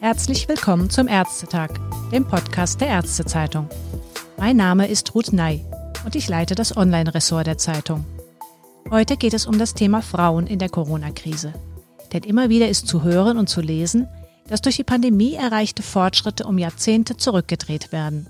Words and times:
Herzlich 0.00 0.48
willkommen 0.48 0.90
zum 0.90 1.08
Ärztetag, 1.08 1.70
dem 2.10 2.26
Podcast 2.26 2.80
der 2.80 2.88
Ärztezeitung. 2.88 3.68
Mein 4.38 4.56
Name 4.56 4.88
ist 4.88 5.14
Ruth 5.14 5.32
Ney 5.32 5.64
und 6.04 6.16
ich 6.16 6.28
leite 6.28 6.54
das 6.54 6.76
Online-Ressort 6.76 7.46
der 7.46 7.58
Zeitung. 7.58 8.06
Heute 8.90 9.16
geht 9.16 9.34
es 9.34 9.46
um 9.46 9.58
das 9.58 9.74
Thema 9.74 10.00
Frauen 10.00 10.46
in 10.46 10.58
der 10.58 10.70
Corona-Krise. 10.70 11.52
Denn 12.12 12.22
immer 12.22 12.48
wieder 12.48 12.68
ist 12.68 12.88
zu 12.88 13.02
hören 13.02 13.38
und 13.38 13.48
zu 13.48 13.60
lesen, 13.60 14.08
dass 14.48 14.62
durch 14.62 14.76
die 14.76 14.84
Pandemie 14.84 15.34
erreichte 15.34 15.82
Fortschritte 15.82 16.44
um 16.44 16.58
Jahrzehnte 16.58 17.16
zurückgedreht 17.16 17.92
werden. 17.92 18.26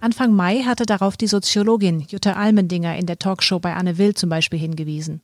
Anfang 0.00 0.32
Mai 0.32 0.62
hatte 0.62 0.86
darauf 0.86 1.16
die 1.16 1.26
Soziologin 1.26 2.00
Jutta 2.00 2.34
Almendinger 2.34 2.96
in 2.96 3.06
der 3.06 3.18
Talkshow 3.18 3.58
bei 3.58 3.74
Anne 3.74 3.98
Will 3.98 4.14
zum 4.14 4.30
Beispiel 4.30 4.58
hingewiesen. 4.58 5.22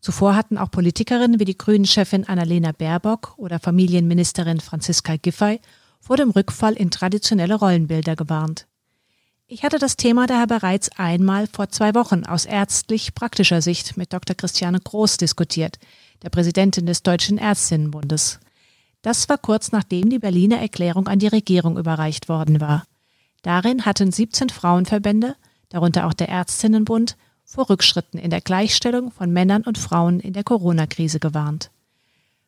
Zuvor 0.00 0.36
hatten 0.36 0.58
auch 0.58 0.70
Politikerinnen 0.70 1.40
wie 1.40 1.44
die 1.44 1.58
Grünen-Chefin 1.58 2.28
Annalena 2.28 2.72
Baerbock 2.72 3.34
oder 3.36 3.58
Familienministerin 3.58 4.60
Franziska 4.60 5.16
Giffey 5.16 5.60
vor 6.00 6.16
dem 6.16 6.30
Rückfall 6.30 6.74
in 6.74 6.90
traditionelle 6.90 7.54
Rollenbilder 7.54 8.14
gewarnt. 8.14 8.66
Ich 9.46 9.64
hatte 9.64 9.78
das 9.78 9.96
Thema 9.96 10.26
daher 10.26 10.46
bereits 10.46 10.88
einmal 10.98 11.46
vor 11.46 11.68
zwei 11.68 11.94
Wochen 11.94 12.24
aus 12.24 12.46
ärztlich-praktischer 12.46 13.60
Sicht 13.60 13.96
mit 13.96 14.12
Dr. 14.12 14.34
Christiane 14.34 14.80
Groß 14.80 15.18
diskutiert, 15.18 15.78
der 16.22 16.30
Präsidentin 16.30 16.86
des 16.86 17.02
Deutschen 17.02 17.38
Ärztinnenbundes. 17.38 18.40
Das 19.02 19.28
war 19.28 19.38
kurz 19.38 19.72
nachdem 19.72 20.10
die 20.10 20.20
Berliner 20.20 20.60
Erklärung 20.60 21.08
an 21.08 21.18
die 21.18 21.28
Regierung 21.28 21.76
überreicht 21.76 22.28
worden 22.28 22.60
war. 22.60 22.84
Darin 23.42 23.84
hatten 23.84 24.10
17 24.10 24.48
Frauenverbände, 24.48 25.36
darunter 25.68 26.06
auch 26.06 26.14
der 26.14 26.28
Ärztinnenbund, 26.28 27.16
vor 27.44 27.68
Rückschritten 27.68 28.18
in 28.18 28.30
der 28.30 28.40
Gleichstellung 28.40 29.10
von 29.10 29.30
Männern 29.30 29.62
und 29.62 29.78
Frauen 29.78 30.20
in 30.20 30.32
der 30.32 30.44
Corona-Krise 30.44 31.20
gewarnt. 31.20 31.70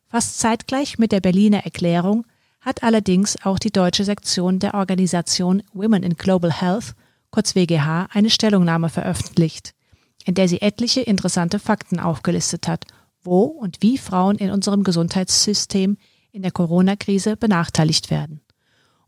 Fast 0.07 0.39
zeitgleich 0.39 0.97
mit 0.97 1.11
der 1.11 1.19
Berliner 1.19 1.65
Erklärung 1.65 2.25
hat 2.61 2.81
allerdings 2.81 3.37
auch 3.45 3.59
die 3.59 3.71
deutsche 3.71 4.03
Sektion 4.03 4.59
der 4.59 4.73
Organisation 4.73 5.61
Women 5.73 6.01
in 6.01 6.15
Global 6.15 6.51
Health, 6.51 6.95
kurz 7.29 7.53
WGH, 7.53 8.07
eine 8.11 8.29
Stellungnahme 8.29 8.89
veröffentlicht, 8.89 9.75
in 10.23 10.33
der 10.33 10.47
sie 10.47 10.61
etliche 10.61 11.01
interessante 11.01 11.59
Fakten 11.59 11.99
aufgelistet 11.99 12.67
hat, 12.67 12.85
wo 13.21 13.43
und 13.43 13.81
wie 13.81 13.97
Frauen 13.97 14.37
in 14.37 14.49
unserem 14.49 14.83
Gesundheitssystem 14.83 15.97
in 16.31 16.41
der 16.41 16.51
Corona-Krise 16.51 17.35
benachteiligt 17.35 18.09
werden. 18.09 18.41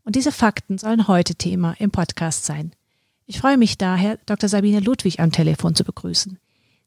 Und 0.08 0.16
diese 0.16 0.32
Fakten 0.32 0.78
sollen 0.78 1.06
heute 1.06 1.34
Thema 1.34 1.74
im 1.78 1.90
Podcast 1.90 2.46
sein. 2.46 2.72
Ich 3.26 3.40
freue 3.40 3.58
mich 3.58 3.76
daher, 3.76 4.18
Dr. 4.24 4.48
Sabine 4.48 4.80
Ludwig 4.80 5.20
am 5.20 5.32
Telefon 5.32 5.74
zu 5.74 5.84
begrüßen. 5.84 6.38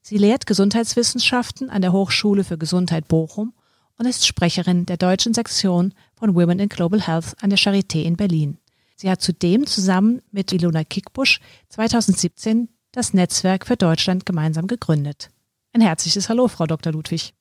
Sie 0.02 0.18
lehrt 0.18 0.48
Gesundheitswissenschaften 0.48 1.70
an 1.70 1.84
der 1.84 1.94
Hochschule 1.94 2.44
für 2.44 2.58
Gesundheit 2.58 3.08
Bochum 3.08 3.54
und 4.00 4.08
ist 4.08 4.26
Sprecherin 4.26 4.88
der 4.88 4.98
deutschen 4.98 5.36
Sektion 5.36 5.94
von 6.16 6.34
Women 6.34 6.58
in 6.58 6.68
Global 6.68 7.00
Health 7.00 7.36
an 7.42 7.52
der 7.52 7.60
Charité 7.60 8.02
in 8.02 8.18
Berlin. 8.18 8.58
Sie 8.96 9.08
hat 9.08 9.22
zudem 9.22 9.68
zusammen 9.68 10.24
mit 10.32 10.52
Ilona 10.52 10.84
Kickbusch 10.84 11.42
2017 11.70 12.70
das 12.92 13.14
Netzwerk 13.14 13.68
für 13.68 13.78
Deutschland 13.78 14.26
gemeinsam 14.26 14.66
gegründet. 14.66 15.30
Ein 15.74 15.82
herzliches 15.82 16.28
Hallo, 16.28 16.48
Frau 16.48 16.66
Dr. 16.66 16.92
Ludwig. 16.92 17.36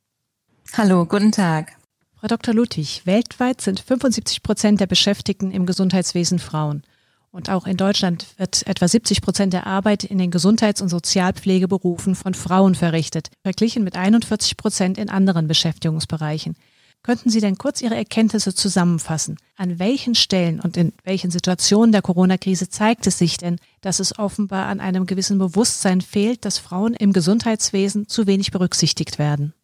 Hallo, 0.75 1.06
guten 1.06 1.33
Tag. 1.33 1.80
Frau 2.20 2.26
Dr. 2.26 2.52
Ludwig, 2.52 3.06
weltweit 3.06 3.62
sind 3.62 3.80
75 3.80 4.42
Prozent 4.42 4.78
der 4.78 4.86
Beschäftigten 4.86 5.50
im 5.50 5.64
Gesundheitswesen 5.64 6.38
Frauen. 6.38 6.82
Und 7.30 7.48
auch 7.48 7.66
in 7.66 7.78
Deutschland 7.78 8.27
wird 8.36 8.66
etwa 8.66 8.86
70 8.86 9.22
Prozent 9.22 9.54
der 9.54 9.66
Arbeit 9.66 10.04
in 10.04 10.18
den 10.18 10.30
Gesundheits- 10.30 10.82
und 10.82 10.90
Sozialpflegeberufen 10.90 12.14
von 12.14 12.34
Frauen 12.34 12.74
verrichtet, 12.74 13.30
verglichen 13.42 13.84
mit 13.84 13.96
41 13.96 14.58
Prozent 14.58 14.98
in 14.98 15.08
anderen 15.08 15.48
Beschäftigungsbereichen. 15.48 16.56
Könnten 17.02 17.30
Sie 17.30 17.40
denn 17.40 17.56
kurz 17.56 17.80
Ihre 17.80 17.96
Erkenntnisse 17.96 18.55
zusammenfassen? 18.55 19.39
An 19.56 19.78
welchen 19.78 20.14
Stellen 20.14 20.61
und 20.61 20.77
in 20.77 20.92
welchen 21.05 21.30
Situationen 21.30 21.90
der 21.90 22.02
Corona-Krise 22.02 22.68
zeigt 22.68 23.06
es 23.06 23.16
sich 23.16 23.39
denn, 23.39 23.56
dass 23.80 23.98
es 23.98 24.18
offenbar 24.18 24.66
an 24.66 24.80
einem 24.80 25.06
gewissen 25.06 25.39
Bewusstsein 25.39 26.02
fehlt, 26.02 26.45
dass 26.45 26.58
Frauen 26.58 26.92
im 26.92 27.14
Gesundheitswesen 27.14 28.08
zu 28.08 28.27
wenig 28.27 28.50
berücksichtigt 28.50 29.18
werden? 29.18 29.55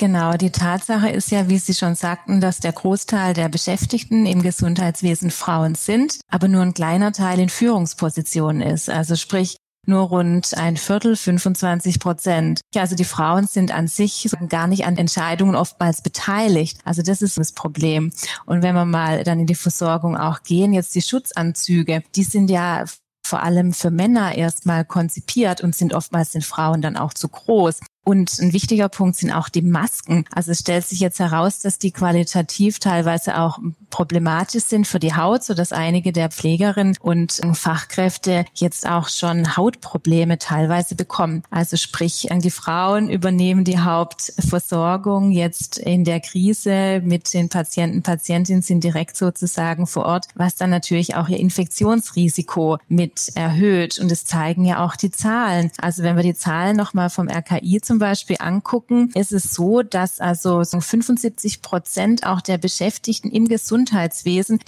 Genau, 0.00 0.32
die 0.32 0.48
Tatsache 0.48 1.10
ist 1.10 1.30
ja, 1.30 1.50
wie 1.50 1.58
Sie 1.58 1.74
schon 1.74 1.94
sagten, 1.94 2.40
dass 2.40 2.58
der 2.58 2.72
Großteil 2.72 3.34
der 3.34 3.50
Beschäftigten 3.50 4.24
im 4.24 4.40
Gesundheitswesen 4.40 5.30
Frauen 5.30 5.74
sind, 5.74 6.20
aber 6.30 6.48
nur 6.48 6.62
ein 6.62 6.72
kleiner 6.72 7.12
Teil 7.12 7.38
in 7.38 7.50
Führungspositionen 7.50 8.62
ist. 8.62 8.88
Also 8.88 9.14
sprich, 9.14 9.58
nur 9.86 10.04
rund 10.04 10.56
ein 10.56 10.78
Viertel, 10.78 11.16
25 11.16 12.00
Prozent. 12.00 12.62
Also 12.74 12.96
die 12.96 13.04
Frauen 13.04 13.46
sind 13.46 13.74
an 13.74 13.88
sich 13.88 14.30
gar 14.48 14.68
nicht 14.68 14.86
an 14.86 14.96
Entscheidungen 14.96 15.54
oftmals 15.54 16.00
beteiligt. 16.00 16.78
Also 16.86 17.02
das 17.02 17.20
ist 17.20 17.36
das 17.36 17.52
Problem. 17.52 18.10
Und 18.46 18.62
wenn 18.62 18.74
wir 18.74 18.86
mal 18.86 19.22
dann 19.22 19.40
in 19.40 19.46
die 19.46 19.54
Versorgung 19.54 20.16
auch 20.16 20.42
gehen, 20.42 20.72
jetzt 20.72 20.94
die 20.94 21.02
Schutzanzüge, 21.02 22.02
die 22.16 22.24
sind 22.24 22.48
ja 22.48 22.86
vor 23.22 23.42
allem 23.42 23.74
für 23.74 23.90
Männer 23.90 24.34
erstmal 24.34 24.86
konzipiert 24.86 25.60
und 25.60 25.74
sind 25.74 25.92
oftmals 25.92 26.30
den 26.30 26.42
Frauen 26.42 26.80
dann 26.80 26.96
auch 26.96 27.12
zu 27.12 27.28
groß. 27.28 27.80
Und 28.02 28.38
ein 28.40 28.52
wichtiger 28.52 28.88
Punkt 28.88 29.16
sind 29.16 29.30
auch 29.30 29.48
die 29.48 29.62
Masken. 29.62 30.24
Also 30.32 30.52
es 30.52 30.60
stellt 30.60 30.86
sich 30.86 31.00
jetzt 31.00 31.20
heraus, 31.20 31.58
dass 31.58 31.78
die 31.78 31.92
qualitativ 31.92 32.78
teilweise 32.78 33.38
auch 33.38 33.58
problematisch 33.90 34.64
sind 34.64 34.86
für 34.86 34.98
die 34.98 35.14
Haut, 35.14 35.44
so 35.44 35.54
dass 35.54 35.72
einige 35.72 36.12
der 36.12 36.30
Pflegerinnen 36.30 36.96
und 37.00 37.40
Fachkräfte 37.54 38.44
jetzt 38.54 38.88
auch 38.88 39.08
schon 39.08 39.56
Hautprobleme 39.56 40.38
teilweise 40.38 40.94
bekommen. 40.94 41.42
Also 41.50 41.76
sprich, 41.76 42.28
die 42.30 42.50
Frauen 42.50 43.10
übernehmen 43.10 43.64
die 43.64 43.78
Hauptversorgung 43.78 45.30
jetzt 45.32 45.78
in 45.78 46.04
der 46.04 46.20
Krise 46.20 47.02
mit 47.04 47.34
den 47.34 47.48
Patienten, 47.48 48.02
Patientinnen 48.02 48.62
sind 48.62 48.84
direkt 48.84 49.16
sozusagen 49.16 49.86
vor 49.86 50.06
Ort, 50.06 50.26
was 50.34 50.54
dann 50.54 50.70
natürlich 50.70 51.16
auch 51.16 51.28
ihr 51.28 51.38
Infektionsrisiko 51.38 52.78
mit 52.88 53.32
erhöht. 53.34 53.98
Und 53.98 54.10
es 54.12 54.24
zeigen 54.24 54.64
ja 54.64 54.84
auch 54.84 54.96
die 54.96 55.10
Zahlen. 55.10 55.70
Also 55.80 56.02
wenn 56.02 56.16
wir 56.16 56.22
die 56.22 56.34
Zahlen 56.34 56.76
nochmal 56.76 57.10
vom 57.10 57.28
RKI 57.28 57.80
zum 57.80 57.98
Beispiel 57.98 58.36
angucken, 58.38 59.10
ist 59.14 59.32
es 59.32 59.52
so, 59.54 59.82
dass 59.82 60.20
also 60.20 60.62
so 60.64 60.80
75 60.80 61.62
Prozent 61.62 62.26
auch 62.26 62.40
der 62.40 62.58
Beschäftigten 62.58 63.30
im 63.30 63.48
Gesundheitswesen, 63.48 63.79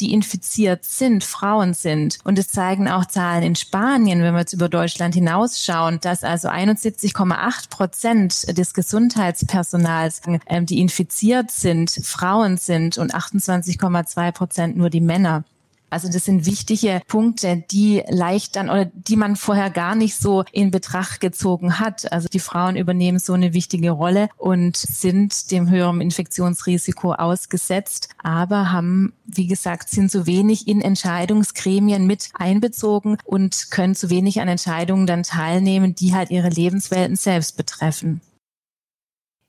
die 0.00 0.12
infiziert 0.12 0.84
sind, 0.84 1.24
Frauen 1.24 1.74
sind. 1.74 2.18
Und 2.24 2.38
es 2.38 2.48
zeigen 2.48 2.88
auch 2.88 3.06
Zahlen 3.06 3.42
in 3.42 3.56
Spanien, 3.56 4.22
wenn 4.22 4.34
wir 4.34 4.40
jetzt 4.40 4.52
über 4.52 4.68
Deutschland 4.68 5.14
hinausschauen, 5.14 5.98
dass 6.00 6.24
also 6.24 6.48
71,8 6.48 7.70
Prozent 7.70 8.58
des 8.58 8.74
Gesundheitspersonals, 8.74 10.22
ähm, 10.46 10.66
die 10.66 10.80
infiziert 10.80 11.50
sind, 11.50 11.90
Frauen 11.90 12.56
sind 12.56 12.98
und 12.98 13.14
28,2 13.14 14.32
Prozent 14.32 14.76
nur 14.76 14.90
die 14.90 15.00
Männer. 15.00 15.44
Also 15.92 16.08
das 16.08 16.24
sind 16.24 16.46
wichtige 16.46 17.02
Punkte, 17.06 17.64
die 17.70 18.02
leicht 18.08 18.56
dann 18.56 18.70
oder 18.70 18.86
die 18.86 19.16
man 19.16 19.36
vorher 19.36 19.68
gar 19.68 19.94
nicht 19.94 20.16
so 20.16 20.42
in 20.50 20.70
Betracht 20.70 21.20
gezogen 21.20 21.78
hat. 21.78 22.10
Also 22.10 22.28
die 22.32 22.38
Frauen 22.38 22.76
übernehmen 22.76 23.18
so 23.18 23.34
eine 23.34 23.52
wichtige 23.52 23.90
Rolle 23.90 24.30
und 24.38 24.74
sind 24.74 25.50
dem 25.50 25.68
höheren 25.68 26.00
Infektionsrisiko 26.00 27.12
ausgesetzt, 27.12 28.08
aber 28.22 28.72
haben, 28.72 29.12
wie 29.26 29.46
gesagt, 29.46 29.90
sind 29.90 30.10
zu 30.10 30.26
wenig 30.26 30.66
in 30.66 30.80
Entscheidungsgremien 30.80 32.06
mit 32.06 32.30
einbezogen 32.32 33.18
und 33.24 33.70
können 33.70 33.94
zu 33.94 34.08
wenig 34.08 34.40
an 34.40 34.48
Entscheidungen 34.48 35.06
dann 35.06 35.24
teilnehmen, 35.24 35.94
die 35.94 36.14
halt 36.14 36.30
ihre 36.30 36.48
Lebenswelten 36.48 37.16
selbst 37.16 37.58
betreffen. 37.58 38.22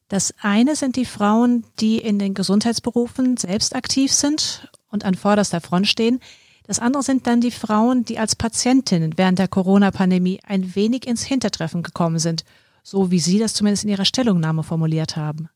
Das 0.10 0.34
eine 0.42 0.76
sind 0.76 0.98
die 0.98 1.06
Frauen, 1.06 1.64
die 1.80 2.00
in 2.00 2.20
den 2.20 2.34
Gesundheitsberufen 2.34 3.38
selbst 3.38 3.78
aktiv 3.78 4.12
sind 4.12 4.70
und 4.94 5.04
an 5.04 5.16
vorderster 5.16 5.60
Front 5.60 5.88
stehen. 5.88 6.20
Das 6.66 6.80
andere 6.80 7.04
sind 7.04 7.28
dann 7.28 7.42
die 7.42 7.52
Frauen, 7.52 8.06
die 8.06 8.20
als 8.20 8.38
Patientinnen 8.38 9.18
während 9.18 9.40
der 9.40 9.50
Corona-Pandemie 9.50 10.40
ein 10.48 10.76
wenig 10.76 11.06
ins 11.08 11.24
Hintertreffen 11.24 11.84
gekommen 11.84 12.20
sind, 12.20 12.46
so 12.84 13.12
wie 13.12 13.20
Sie 13.20 13.40
das 13.40 13.54
zumindest 13.54 13.84
in 13.84 13.90
Ihrer 13.90 14.06
Stellungnahme 14.06 14.64
formuliert 14.64 15.18
haben. 15.18 15.50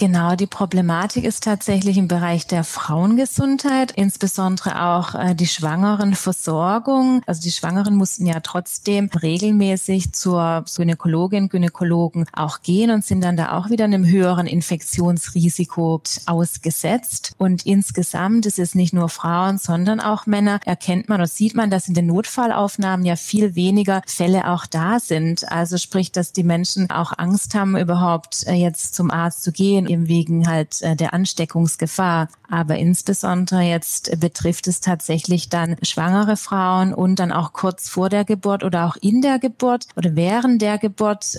Genau, 0.00 0.34
die 0.34 0.46
Problematik 0.46 1.24
ist 1.24 1.44
tatsächlich 1.44 1.98
im 1.98 2.08
Bereich 2.08 2.46
der 2.46 2.64
Frauengesundheit, 2.64 3.92
insbesondere 3.92 4.82
auch 4.82 5.14
äh, 5.14 5.34
die 5.34 5.46
Schwangerenversorgung. 5.46 7.20
Also 7.26 7.42
die 7.42 7.50
Schwangeren 7.50 7.96
mussten 7.96 8.24
ja 8.24 8.40
trotzdem 8.40 9.10
regelmäßig 9.10 10.14
zur 10.14 10.64
Gynäkologin, 10.74 11.50
Gynäkologen 11.50 12.24
auch 12.32 12.62
gehen 12.62 12.90
und 12.90 13.04
sind 13.04 13.22
dann 13.22 13.36
da 13.36 13.58
auch 13.58 13.68
wieder 13.68 13.84
einem 13.84 14.06
höheren 14.06 14.46
Infektionsrisiko 14.46 16.00
ausgesetzt. 16.24 17.34
Und 17.36 17.66
insgesamt 17.66 18.46
ist 18.46 18.58
es 18.58 18.74
nicht 18.74 18.94
nur 18.94 19.10
Frauen, 19.10 19.58
sondern 19.58 20.00
auch 20.00 20.24
Männer. 20.24 20.60
Erkennt 20.64 21.10
man 21.10 21.20
oder 21.20 21.28
sieht 21.28 21.54
man, 21.54 21.68
dass 21.68 21.88
in 21.88 21.94
den 21.94 22.06
Notfallaufnahmen 22.06 23.04
ja 23.04 23.16
viel 23.16 23.54
weniger 23.54 24.00
Fälle 24.06 24.48
auch 24.48 24.64
da 24.64 24.98
sind. 24.98 25.52
Also 25.52 25.76
sprich, 25.76 26.10
dass 26.10 26.32
die 26.32 26.42
Menschen 26.42 26.88
auch 26.88 27.12
Angst 27.18 27.54
haben, 27.54 27.76
überhaupt 27.76 28.46
äh, 28.46 28.54
jetzt 28.54 28.94
zum 28.94 29.10
Arzt 29.10 29.42
zu 29.42 29.52
gehen 29.52 29.88
eben 29.90 30.08
wegen 30.08 30.48
halt 30.48 30.80
äh, 30.82 30.96
der 30.96 31.12
Ansteckungsgefahr. 31.12 32.28
Aber 32.48 32.76
insbesondere 32.76 33.62
jetzt 33.62 34.18
betrifft 34.20 34.68
es 34.68 34.80
tatsächlich 34.80 35.48
dann 35.48 35.76
schwangere 35.82 36.36
Frauen 36.36 36.94
und 36.94 37.18
dann 37.18 37.32
auch 37.32 37.52
kurz 37.52 37.88
vor 37.88 38.08
der 38.08 38.24
Geburt 38.24 38.64
oder 38.64 38.86
auch 38.86 38.96
in 39.00 39.20
der 39.20 39.38
Geburt 39.38 39.86
oder 39.96 40.16
während 40.16 40.62
der 40.62 40.78
Geburt 40.78 41.38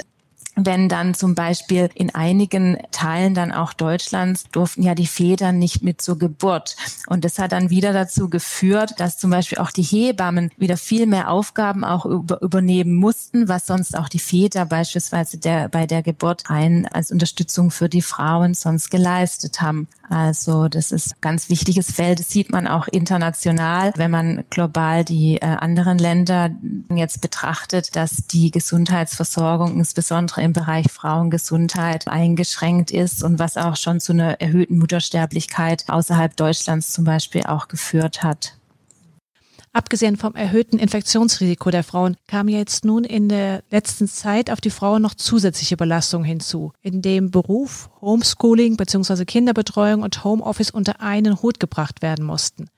wenn 0.56 0.89
dann 0.89 1.13
zum 1.13 1.36
Beispiel 1.36 1.89
in 1.94 2.13
einigen 2.13 2.77
Teilen 2.92 3.33
dann 3.33 3.51
auch 3.51 3.74
Deutschlands 3.74 4.45
durften 4.51 4.83
ja 4.83 4.95
die 4.95 5.07
Väter 5.07 5.51
nicht 5.51 5.83
mit 5.83 6.01
zur 6.01 6.18
Geburt. 6.18 6.75
Und 7.07 7.24
das 7.24 7.39
hat 7.39 7.51
dann 7.51 7.69
wieder 7.69 7.94
dazu 7.94 8.30
geführt, 8.30 8.95
dass 8.98 9.18
zum 9.18 9.31
Beispiel 9.31 9.59
auch 9.59 9.71
die 9.71 9.83
Hebammen 9.83 10.51
wieder 10.57 10.77
viel 10.77 11.06
mehr 11.06 11.30
Aufgaben 11.30 11.83
auch 11.83 12.06
über, 12.06 12.42
übernehmen 12.42 12.95
mussten, 12.95 13.48
was 13.48 13.68
sonst 13.68 13.98
auch 13.98 14.09
die 14.09 14.19
Väter 14.19 14.65
beispielsweise 14.65 15.38
der, 15.38 15.69
bei 15.69 15.88
der 15.88 16.03
Geburt 16.03 16.44
ein 16.48 16.88
als 16.88 17.12
Unterstützung 17.12 17.71
für 17.71 17.89
die 17.89 18.01
Frauen 18.01 18.54
sonst 18.54 18.92
geleistet 18.92 19.62
haben. 19.62 19.88
Also 20.12 20.68
das 20.68 20.92
ist 20.92 21.13
ein 21.13 21.22
ganz 21.22 21.48
wichtiges 21.48 21.90
Feld. 21.90 22.19
Das 22.19 22.30
sieht 22.30 22.52
man 22.52 22.68
auch 22.68 22.90
international, 22.90 23.94
wenn 23.96 24.12
man 24.12 24.44
global 24.50 25.06
die 25.06 25.38
äh, 25.38 25.46
anderen 25.46 25.98
Länder 25.98 26.50
jetzt 26.94 27.22
betrachtet, 27.22 27.96
dass 27.96 28.28
die 28.28 28.52
Gesundheitsversorgung 28.52 29.78
insbesondere 29.78 30.42
im 30.42 30.52
Bereich 30.52 30.92
Frauengesundheit 30.92 32.10
eingeschränkt 32.10 32.92
ist 32.92 33.24
und 33.24 33.40
was 33.40 33.56
auch 33.56 33.78
schon 33.78 34.02
zu 34.02 34.12
einer 34.12 34.42
erhöhten 34.42 34.80
Muttersterblichkeit 34.80 35.86
außerhalb 35.88 36.36
Deutschlands 36.36 36.92
zum 36.92 37.06
Beispiel 37.06 37.44
auch 37.44 37.69
geführt 37.69 38.22
hat. 38.22 38.57
Abgesehen 39.73 40.18
vom 40.18 40.35
erhöhten 40.35 40.79
Infektionsrisiko 40.79 41.69
der 41.69 41.85
Frauen 41.85 42.18
kam 42.27 42.50
jetzt 42.50 42.83
nun 42.83 43.06
in 43.06 43.29
der 43.29 43.63
letzten 43.71 44.09
Zeit 44.09 44.51
auf 44.51 44.59
die 44.59 44.69
Frauen 44.69 45.01
noch 45.01 45.15
zusätzliche 45.15 45.77
Belastungen 45.77 46.25
hinzu, 46.25 46.73
in 46.81 47.01
dem 47.01 47.31
Beruf, 47.31 47.89
Homeschooling 48.01 48.75
bzw. 48.75 49.23
Kinderbetreuung 49.23 50.01
und 50.01 50.25
Homeoffice 50.25 50.71
unter 50.71 51.00
einen 51.00 51.41
Hut 51.41 51.62
gebracht 51.62 52.01
werden 52.01 52.25
mussten. 52.25 52.69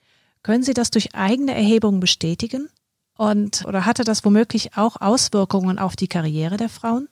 Können 0.43 0.61
Sie 0.61 0.75
das 0.75 0.91
durch 0.91 1.15
eigene 1.15 1.55
Erhebungen 1.55 1.99
bestätigen? 1.99 2.69
Und 3.17 3.65
oder 3.65 3.87
hatte 3.87 4.03
das 4.03 4.23
womöglich 4.23 4.77
auch 4.77 5.01
Auswirkungen 5.01 5.79
auf 5.79 5.95
die 5.95 6.07
Karriere 6.07 6.57
der 6.57 6.69
Frauen? 6.69 7.07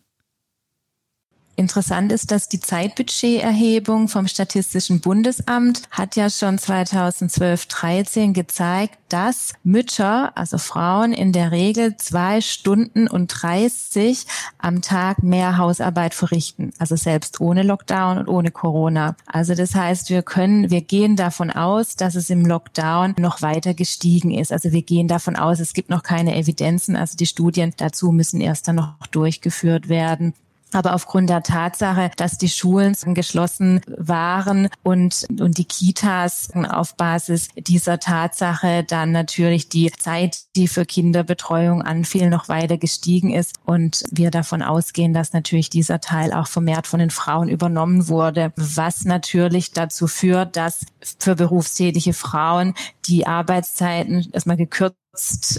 Interessant 1.57 2.11
ist, 2.11 2.31
dass 2.31 2.47
die 2.47 2.59
Zeitbudgeterhebung 2.59 4.07
vom 4.07 4.27
Statistischen 4.27 5.01
Bundesamt 5.01 5.83
hat 5.91 6.15
ja 6.15 6.29
schon 6.29 6.57
2012-13 6.57 8.31
gezeigt, 8.33 8.97
dass 9.09 9.53
Mütter, 9.63 10.35
also 10.37 10.57
Frauen, 10.57 11.11
in 11.11 11.33
der 11.33 11.51
Regel 11.51 11.97
zwei 11.97 12.39
Stunden 12.39 13.07
und 13.07 13.27
30 13.27 14.25
am 14.57 14.81
Tag 14.81 15.21
mehr 15.23 15.57
Hausarbeit 15.57 16.13
verrichten. 16.13 16.71
Also 16.79 16.95
selbst 16.95 17.41
ohne 17.41 17.63
Lockdown 17.63 18.17
und 18.19 18.27
ohne 18.29 18.51
Corona. 18.51 19.15
Also 19.27 19.53
das 19.53 19.75
heißt, 19.75 20.09
wir 20.09 20.23
können, 20.23 20.71
wir 20.71 20.81
gehen 20.81 21.17
davon 21.17 21.51
aus, 21.51 21.97
dass 21.97 22.15
es 22.15 22.29
im 22.29 22.45
Lockdown 22.45 23.15
noch 23.19 23.41
weiter 23.41 23.73
gestiegen 23.73 24.31
ist. 24.31 24.53
Also 24.53 24.71
wir 24.71 24.81
gehen 24.81 25.09
davon 25.09 25.35
aus, 25.35 25.59
es 25.59 25.73
gibt 25.73 25.89
noch 25.89 26.03
keine 26.03 26.35
Evidenzen. 26.37 26.95
Also 26.95 27.17
die 27.17 27.25
Studien 27.25 27.73
dazu 27.75 28.13
müssen 28.13 28.39
erst 28.39 28.69
dann 28.69 28.77
noch 28.77 28.95
durchgeführt 29.11 29.89
werden. 29.89 30.33
Aber 30.73 30.93
aufgrund 30.93 31.29
der 31.29 31.43
Tatsache, 31.43 32.11
dass 32.15 32.37
die 32.37 32.49
Schulen 32.49 32.95
geschlossen 33.13 33.81
waren 33.87 34.69
und, 34.83 35.27
und 35.39 35.57
die 35.57 35.65
Kitas 35.65 36.49
auf 36.69 36.95
Basis 36.95 37.49
dieser 37.57 37.99
Tatsache 37.99 38.83
dann 38.83 39.11
natürlich 39.11 39.69
die 39.69 39.91
Zeit, 39.91 40.39
die 40.55 40.67
für 40.67 40.85
Kinderbetreuung 40.85 41.81
anfiel, 41.81 42.29
noch 42.29 42.49
weiter 42.49 42.77
gestiegen 42.77 43.33
ist 43.33 43.55
und 43.65 44.05
wir 44.11 44.31
davon 44.31 44.61
ausgehen, 44.61 45.13
dass 45.13 45.33
natürlich 45.33 45.69
dieser 45.69 45.99
Teil 45.99 46.33
auch 46.33 46.47
vermehrt 46.47 46.87
von 46.87 46.99
den 46.99 47.09
Frauen 47.09 47.49
übernommen 47.49 48.07
wurde, 48.07 48.53
was 48.55 49.05
natürlich 49.05 49.71
dazu 49.71 50.07
führt, 50.07 50.55
dass 50.55 50.85
für 51.19 51.35
berufstätige 51.35 52.13
Frauen 52.13 52.73
die 53.05 53.27
Arbeitszeiten 53.27 54.29
erstmal 54.31 54.57
gekürzt 54.57 55.00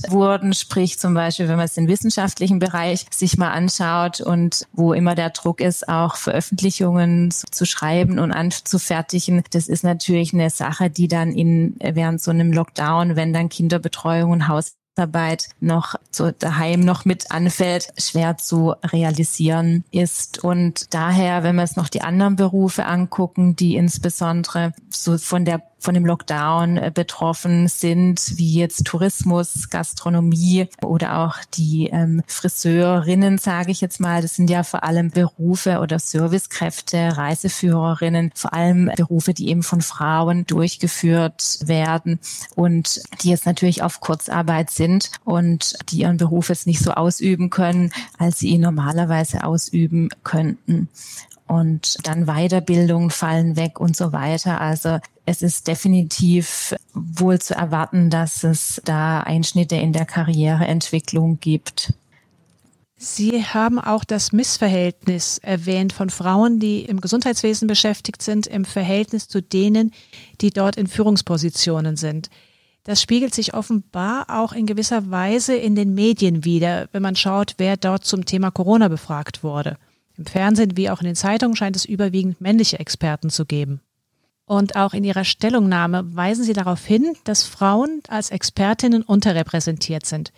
wurden, 0.08 0.54
sprich 0.54 0.98
zum 0.98 1.14
Beispiel, 1.14 1.48
wenn 1.48 1.56
man 1.56 1.66
es 1.66 1.74
den 1.74 1.88
wissenschaftlichen 1.88 2.58
Bereich 2.58 3.06
sich 3.10 3.36
mal 3.36 3.50
anschaut 3.50 4.20
und 4.20 4.66
wo 4.72 4.92
immer 4.92 5.14
der 5.14 5.30
Druck 5.30 5.60
ist, 5.60 5.88
auch 5.88 6.16
Veröffentlichungen 6.16 7.30
zu 7.30 7.66
schreiben 7.66 8.18
und 8.18 8.32
anzufertigen, 8.32 9.42
das 9.50 9.68
ist 9.68 9.84
natürlich 9.84 10.32
eine 10.32 10.50
Sache, 10.50 10.88
die 10.90 11.08
dann 11.08 11.32
in 11.32 11.76
während 11.80 12.22
so 12.22 12.30
einem 12.30 12.52
Lockdown, 12.52 13.16
wenn 13.16 13.32
dann 13.32 13.48
Kinderbetreuung 13.48 14.30
und 14.30 14.48
Haus 14.48 14.72
Arbeit 14.96 15.48
noch 15.60 15.94
so 16.10 16.30
daheim 16.30 16.80
noch 16.80 17.04
mit 17.04 17.30
anfällt, 17.30 17.92
schwer 17.98 18.36
zu 18.36 18.74
realisieren 18.84 19.84
ist. 19.90 20.44
Und 20.44 20.92
daher, 20.92 21.42
wenn 21.42 21.56
wir 21.56 21.62
es 21.62 21.76
noch 21.76 21.88
die 21.88 22.02
anderen 22.02 22.36
Berufe 22.36 22.84
angucken, 22.84 23.56
die 23.56 23.76
insbesondere 23.76 24.72
so 24.90 25.16
von 25.18 25.44
der 25.44 25.62
von 25.82 25.94
dem 25.94 26.06
Lockdown 26.06 26.76
äh, 26.76 26.92
betroffen 26.94 27.66
sind, 27.66 28.38
wie 28.38 28.54
jetzt 28.54 28.86
Tourismus, 28.86 29.68
Gastronomie 29.68 30.68
oder 30.80 31.18
auch 31.18 31.36
die 31.54 31.88
ähm, 31.88 32.22
Friseurinnen, 32.26 33.38
sage 33.38 33.72
ich 33.72 33.80
jetzt 33.80 33.98
mal. 33.98 34.22
Das 34.22 34.36
sind 34.36 34.48
ja 34.48 34.62
vor 34.62 34.84
allem 34.84 35.10
Berufe 35.10 35.80
oder 35.80 35.98
Servicekräfte, 35.98 37.16
Reiseführerinnen, 37.16 38.30
vor 38.34 38.52
allem 38.54 38.90
Berufe, 38.96 39.34
die 39.34 39.48
eben 39.48 39.64
von 39.64 39.82
Frauen 39.82 40.46
durchgeführt 40.46 41.58
werden 41.64 42.20
und 42.54 43.02
die 43.22 43.30
jetzt 43.30 43.46
natürlich 43.46 43.82
auf 43.82 44.00
Kurzarbeit 44.00 44.70
sind 44.70 45.10
und 45.24 45.74
die 45.90 46.02
ihren 46.02 46.16
Beruf 46.16 46.48
jetzt 46.48 46.68
nicht 46.68 46.80
so 46.80 46.92
ausüben 46.92 47.50
können, 47.50 47.92
als 48.18 48.38
sie 48.38 48.50
ihn 48.50 48.60
normalerweise 48.60 49.42
ausüben 49.42 50.10
könnten 50.22 50.88
und 51.52 51.98
dann 52.06 52.24
Weiterbildung 52.24 53.10
fallen 53.10 53.56
weg 53.56 53.78
und 53.78 53.94
so 53.94 54.12
weiter. 54.12 54.60
Also 54.60 54.98
es 55.24 55.42
ist 55.42 55.68
definitiv 55.68 56.74
wohl 56.94 57.40
zu 57.40 57.54
erwarten, 57.54 58.10
dass 58.10 58.44
es 58.44 58.80
da 58.84 59.20
Einschnitte 59.20 59.76
in 59.76 59.92
der 59.92 60.04
Karriereentwicklung 60.04 61.38
gibt. 61.40 61.94
Sie 62.96 63.44
haben 63.44 63.80
auch 63.80 64.04
das 64.04 64.32
Missverhältnis 64.32 65.38
erwähnt 65.38 65.92
von 65.92 66.08
Frauen, 66.08 66.60
die 66.60 66.84
im 66.84 67.00
Gesundheitswesen 67.00 67.66
beschäftigt 67.66 68.22
sind, 68.22 68.46
im 68.46 68.64
Verhältnis 68.64 69.26
zu 69.26 69.42
denen, 69.42 69.92
die 70.40 70.50
dort 70.50 70.76
in 70.76 70.86
Führungspositionen 70.86 71.96
sind. 71.96 72.30
Das 72.84 73.00
spiegelt 73.00 73.34
sich 73.34 73.54
offenbar 73.54 74.26
auch 74.28 74.52
in 74.52 74.66
gewisser 74.66 75.10
Weise 75.10 75.54
in 75.54 75.74
den 75.74 75.94
Medien 75.94 76.44
wider, 76.44 76.88
wenn 76.92 77.02
man 77.02 77.16
schaut, 77.16 77.54
wer 77.58 77.76
dort 77.76 78.04
zum 78.04 78.24
Thema 78.24 78.50
Corona 78.50 78.88
befragt 78.88 79.44
wurde. 79.44 79.78
Im 80.16 80.26
Fernsehen 80.26 80.76
wie 80.76 80.90
auch 80.90 81.00
in 81.00 81.06
den 81.06 81.16
Zeitungen 81.16 81.56
scheint 81.56 81.76
es 81.76 81.84
überwiegend 81.84 82.40
männliche 82.40 82.78
Experten 82.78 83.30
zu 83.30 83.46
geben. 83.46 83.80
Und 84.52 84.76
auch 84.76 84.92
in 84.92 85.02
Ihrer 85.02 85.24
Stellungnahme 85.24 86.14
weisen 86.14 86.44
Sie 86.44 86.52
darauf 86.52 86.84
hin, 86.84 87.16
dass 87.24 87.42
Frauen 87.42 88.02
als 88.08 88.28
Expertinnen 88.28 89.00
unterrepräsentiert 89.00 90.04
sind. 90.04 90.30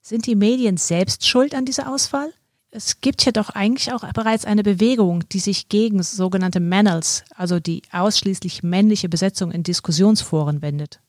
Sind 0.00 0.24
die 0.24 0.36
Medien 0.36 0.78
selbst 0.78 1.28
schuld 1.28 1.54
an 1.54 1.66
dieser 1.66 1.92
Auswahl? 1.92 2.32
Es 2.70 3.02
gibt 3.02 3.26
ja 3.26 3.32
doch 3.32 3.50
eigentlich 3.50 3.92
auch 3.92 4.10
bereits 4.14 4.46
eine 4.46 4.62
Bewegung, 4.62 5.28
die 5.28 5.40
sich 5.40 5.68
gegen 5.68 6.02
sogenannte 6.02 6.60
Manels, 6.60 7.24
also 7.34 7.60
die 7.60 7.82
ausschließlich 7.92 8.62
männliche 8.62 9.10
Besetzung 9.10 9.52
in 9.52 9.64
Diskussionsforen 9.64 10.62
wendet. 10.62 11.00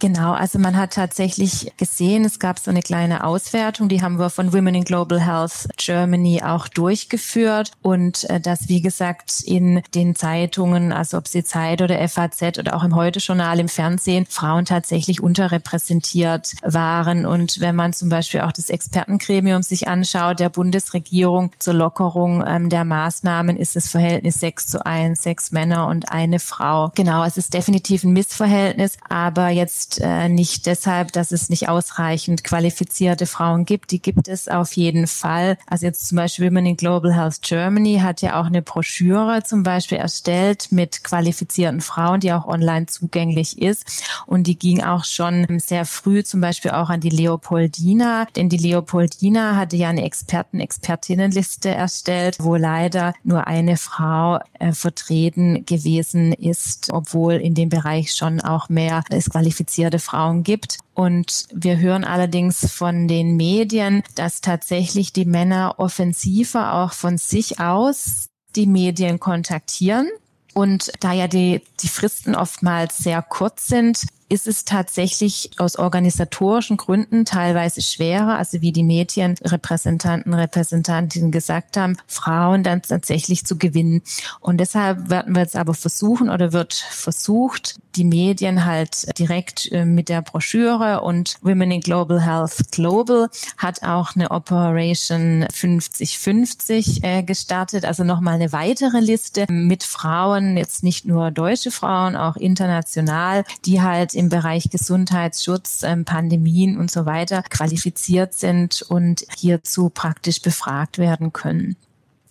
Genau, 0.00 0.32
also 0.32 0.58
man 0.58 0.78
hat 0.78 0.94
tatsächlich 0.94 1.72
gesehen, 1.76 2.24
es 2.24 2.38
gab 2.38 2.58
so 2.58 2.70
eine 2.70 2.80
kleine 2.80 3.22
Auswertung, 3.22 3.90
die 3.90 4.00
haben 4.00 4.18
wir 4.18 4.30
von 4.30 4.54
Women 4.54 4.74
in 4.74 4.84
Global 4.84 5.20
Health 5.20 5.68
Germany 5.76 6.42
auch 6.42 6.68
durchgeführt 6.68 7.72
und 7.82 8.28
äh, 8.30 8.40
dass, 8.40 8.70
wie 8.70 8.80
gesagt, 8.80 9.42
in 9.44 9.82
den 9.94 10.16
Zeitungen, 10.16 10.92
also 10.92 11.18
ob 11.18 11.28
sie 11.28 11.44
Zeit 11.44 11.82
oder 11.82 12.08
FAZ 12.08 12.58
oder 12.58 12.74
auch 12.74 12.82
im 12.82 12.96
Heute-Journal 12.96 13.60
im 13.60 13.68
Fernsehen, 13.68 14.24
Frauen 14.26 14.64
tatsächlich 14.64 15.22
unterrepräsentiert 15.22 16.54
waren. 16.62 17.26
Und 17.26 17.60
wenn 17.60 17.76
man 17.76 17.92
zum 17.92 18.08
Beispiel 18.08 18.40
auch 18.40 18.52
das 18.52 18.70
Expertengremium 18.70 19.62
sich 19.62 19.86
anschaut, 19.86 20.40
der 20.40 20.48
Bundesregierung 20.48 21.52
zur 21.58 21.74
Lockerung 21.74 22.42
ähm, 22.46 22.70
der 22.70 22.86
Maßnahmen, 22.86 23.58
ist 23.58 23.76
das 23.76 23.88
Verhältnis 23.88 24.40
sechs 24.40 24.66
zu 24.66 24.86
eins, 24.86 25.22
sechs 25.22 25.52
Männer 25.52 25.88
und 25.88 26.10
eine 26.10 26.38
Frau. 26.38 26.90
Genau, 26.94 27.22
es 27.22 27.36
ist 27.36 27.52
definitiv 27.52 28.02
ein 28.02 28.14
Missverhältnis, 28.14 28.96
aber 29.06 29.50
jetzt 29.50 29.89
heißt 29.90 30.00
äh, 30.00 30.28
nicht 30.28 30.66
deshalb, 30.66 31.12
dass 31.12 31.32
es 31.32 31.50
nicht 31.50 31.68
ausreichend 31.68 32.44
qualifizierte 32.44 33.26
Frauen 33.26 33.64
gibt. 33.64 33.90
Die 33.90 34.00
gibt 34.00 34.28
es 34.28 34.48
auf 34.48 34.72
jeden 34.72 35.06
Fall. 35.06 35.58
Also 35.66 35.86
jetzt 35.86 36.08
zum 36.08 36.16
Beispiel 36.16 36.46
Women 36.46 36.66
in 36.66 36.76
Global 36.76 37.14
Health 37.14 37.42
Germany 37.42 38.00
hat 38.02 38.22
ja 38.22 38.40
auch 38.40 38.46
eine 38.46 38.62
Broschüre 38.62 39.42
zum 39.44 39.62
Beispiel 39.62 39.98
erstellt 39.98 40.68
mit 40.70 41.02
qualifizierten 41.04 41.80
Frauen, 41.80 42.20
die 42.20 42.32
auch 42.32 42.46
online 42.46 42.86
zugänglich 42.86 43.60
ist. 43.60 44.04
Und 44.26 44.46
die 44.46 44.58
ging 44.58 44.82
auch 44.82 45.04
schon 45.04 45.46
sehr 45.58 45.84
früh 45.84 46.22
zum 46.22 46.40
Beispiel 46.40 46.70
auch 46.72 46.90
an 46.90 47.00
die 47.00 47.10
Leopoldina, 47.10 48.26
denn 48.36 48.48
die 48.48 48.58
Leopoldina 48.58 49.56
hatte 49.56 49.76
ja 49.76 49.88
eine 49.88 50.04
Experten-Expertinnenliste 50.04 51.70
erstellt, 51.70 52.36
wo 52.40 52.56
leider 52.56 53.14
nur 53.24 53.46
eine 53.46 53.76
Frau 53.76 54.38
äh, 54.58 54.72
vertreten 54.72 55.64
gewesen 55.66 56.32
ist, 56.32 56.92
obwohl 56.92 57.34
in 57.34 57.54
dem 57.54 57.68
Bereich 57.68 58.14
schon 58.14 58.40
auch 58.40 58.68
mehr 58.68 59.02
es 59.10 59.30
qualifiziert 59.30 59.79
qualifizierte 59.80 59.98
Frauen 59.98 60.42
gibt. 60.42 60.78
Und 60.94 61.46
wir 61.52 61.78
hören 61.78 62.04
allerdings 62.04 62.70
von 62.70 63.08
den 63.08 63.36
Medien, 63.36 64.02
dass 64.14 64.40
tatsächlich 64.40 65.12
die 65.12 65.24
Männer 65.24 65.76
offensiver 65.78 66.74
auch 66.74 66.92
von 66.92 67.16
sich 67.16 67.60
aus 67.60 68.28
die 68.56 68.66
Medien 68.66 69.18
kontaktieren. 69.18 70.08
Und 70.52 70.92
da 71.00 71.12
ja 71.12 71.28
die, 71.28 71.62
die 71.80 71.88
Fristen 71.88 72.34
oftmals 72.34 72.98
sehr 72.98 73.22
kurz 73.22 73.68
sind, 73.68 74.04
ist 74.30 74.46
es 74.46 74.64
tatsächlich 74.64 75.50
aus 75.58 75.76
organisatorischen 75.76 76.76
Gründen 76.76 77.24
teilweise 77.24 77.82
schwerer, 77.82 78.38
also 78.38 78.60
wie 78.60 78.70
die 78.70 78.84
Medienrepräsentanten, 78.84 80.32
Repräsentantinnen 80.32 81.32
gesagt 81.32 81.76
haben, 81.76 81.96
Frauen 82.06 82.62
dann 82.62 82.80
tatsächlich 82.82 83.44
zu 83.44 83.58
gewinnen. 83.58 84.02
Und 84.38 84.58
deshalb 84.58 85.10
werden 85.10 85.34
wir 85.34 85.42
jetzt 85.42 85.56
aber 85.56 85.74
versuchen 85.74 86.30
oder 86.30 86.52
wird 86.52 86.74
versucht, 86.74 87.80
die 87.96 88.04
Medien 88.04 88.64
halt 88.64 89.18
direkt 89.18 89.70
äh, 89.72 89.84
mit 89.84 90.08
der 90.08 90.22
Broschüre 90.22 91.00
und 91.02 91.36
Women 91.42 91.70
in 91.70 91.80
Global 91.80 92.20
Health 92.20 92.72
Global 92.72 93.28
hat 93.58 93.82
auch 93.82 94.14
eine 94.14 94.30
Operation 94.30 95.44
50-50 95.44 97.02
äh, 97.02 97.22
gestartet, 97.22 97.84
also 97.84 98.04
nochmal 98.04 98.34
eine 98.34 98.52
weitere 98.52 99.00
Liste 99.00 99.46
mit 99.48 99.82
Frauen, 99.82 100.56
jetzt 100.56 100.82
nicht 100.82 101.04
nur 101.04 101.30
deutsche 101.30 101.70
Frauen, 101.70 102.16
auch 102.16 102.36
international, 102.36 103.44
die 103.64 103.82
halt 103.82 104.14
im 104.14 104.28
Bereich 104.28 104.70
Gesundheitsschutz, 104.70 105.82
ähm, 105.82 106.04
Pandemien 106.04 106.78
und 106.78 106.90
so 106.90 107.06
weiter 107.06 107.42
qualifiziert 107.42 108.34
sind 108.34 108.82
und 108.82 109.24
hierzu 109.36 109.90
praktisch 109.90 110.42
befragt 110.42 110.98
werden 110.98 111.32
können. 111.32 111.76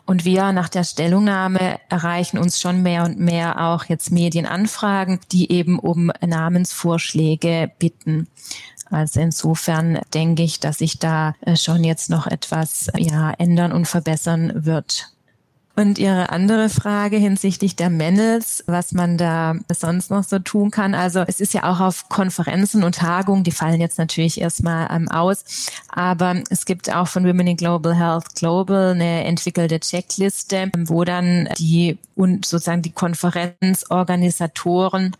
Und 0.09 0.25
wir 0.25 0.53
nach 0.53 0.69
der 0.69 0.83
Stellungnahme 0.83 1.79
erreichen 1.87 2.39
uns 2.39 2.59
schon 2.59 2.81
mehr 2.81 3.03
und 3.03 3.19
mehr 3.19 3.63
auch 3.63 3.83
jetzt 3.85 4.09
Medienanfragen, 4.11 5.19
die 5.31 5.51
eben 5.51 5.77
um 5.77 6.11
Namensvorschläge 6.25 7.69
bitten. 7.77 8.27
Also 8.89 9.19
insofern 9.19 9.99
denke 10.11 10.41
ich, 10.41 10.59
dass 10.59 10.79
sich 10.79 10.97
da 10.97 11.35
äh, 11.41 11.55
schon 11.55 11.83
jetzt 11.83 12.09
noch 12.09 12.25
etwas 12.25 12.89
ja, 12.97 13.29
ändern 13.33 13.71
und 13.71 13.87
verbessern 13.87 14.51
wird. 14.65 15.11
Und 15.79 15.97
Ihre 15.97 16.29
andere 16.29 16.67
Frage 16.67 17.15
hinsichtlich 17.15 17.77
der 17.77 17.89
Männels, 17.89 18.65
was 18.67 18.91
man 18.91 19.17
da 19.17 19.55
sonst 19.71 20.11
noch 20.11 20.25
so 20.25 20.37
tun 20.37 20.71
kann. 20.71 20.93
Also 20.93 21.23
es 21.25 21.39
ist 21.39 21.53
ja 21.53 21.71
auch 21.71 21.79
auf 21.79 22.09
Konferenzen 22.09 22.83
und 22.83 22.95
Tagungen, 22.95 23.45
die 23.45 23.53
fallen 23.53 23.79
jetzt 23.79 23.97
natürlich 23.97 24.41
erstmal 24.41 24.93
ähm, 24.93 25.07
aus, 25.07 25.45
aber 25.87 26.43
es 26.49 26.65
gibt 26.65 26.93
auch 26.93 27.07
von 27.07 27.25
Women 27.25 27.47
in 27.47 27.55
Global 27.55 27.95
Health 27.95 28.35
Global 28.35 28.91
eine 28.91 29.23
entwickelte 29.23 29.79
Checkliste, 29.79 30.69
wo 30.79 31.05
dann 31.05 31.47
die 31.57 31.97
und 32.13 32.45
sozusagen 32.45 32.81
die 32.81 32.91
Konferenzorganisatoren 32.91 35.15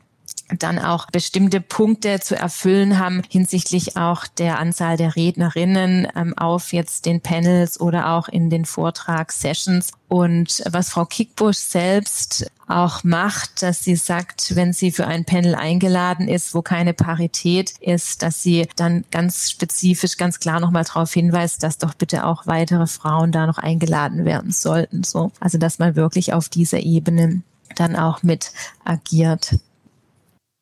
dann 0.57 0.79
auch 0.79 1.07
bestimmte 1.07 1.61
Punkte 1.61 2.19
zu 2.19 2.35
erfüllen 2.35 2.97
haben 2.97 3.21
hinsichtlich 3.29 3.97
auch 3.97 4.25
der 4.25 4.59
Anzahl 4.59 4.97
der 4.97 5.15
Rednerinnen 5.15 6.07
ähm, 6.15 6.37
auf 6.37 6.73
jetzt 6.73 7.05
den 7.05 7.21
Panels 7.21 7.79
oder 7.79 8.09
auch 8.09 8.27
in 8.27 8.49
den 8.49 8.65
Vortragssessions. 8.65 9.91
Und 10.07 10.63
was 10.69 10.89
Frau 10.89 11.05
Kickbusch 11.05 11.57
selbst 11.57 12.51
auch 12.67 13.03
macht, 13.03 13.61
dass 13.61 13.83
sie 13.83 13.95
sagt, 13.95 14.55
wenn 14.55 14.73
sie 14.73 14.91
für 14.91 15.05
ein 15.05 15.25
Panel 15.25 15.55
eingeladen 15.55 16.27
ist, 16.27 16.55
wo 16.55 16.61
keine 16.61 16.93
Parität 16.93 17.73
ist, 17.79 18.23
dass 18.23 18.41
sie 18.41 18.67
dann 18.75 19.05
ganz 19.11 19.51
spezifisch, 19.51 20.17
ganz 20.17 20.39
klar 20.39 20.59
nochmal 20.59 20.83
darauf 20.83 21.13
hinweist, 21.13 21.61
dass 21.63 21.77
doch 21.77 21.93
bitte 21.93 22.25
auch 22.25 22.47
weitere 22.47 22.87
Frauen 22.87 23.31
da 23.31 23.45
noch 23.45 23.57
eingeladen 23.59 24.25
werden 24.25 24.51
sollten. 24.51 25.03
So, 25.03 25.31
also 25.39 25.57
dass 25.57 25.79
man 25.79 25.95
wirklich 25.95 26.33
auf 26.33 26.49
dieser 26.49 26.79
Ebene 26.79 27.41
dann 27.75 27.95
auch 27.95 28.23
mit 28.23 28.51
agiert. 28.83 29.59